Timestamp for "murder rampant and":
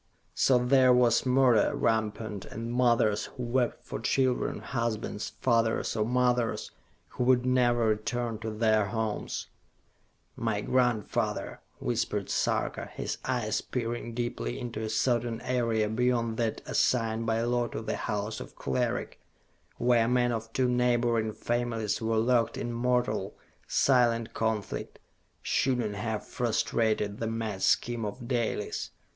1.27-2.73